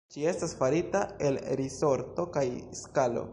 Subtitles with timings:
[0.13, 2.47] Ĝi estas farita el risorto kaj
[2.81, 3.29] skalo.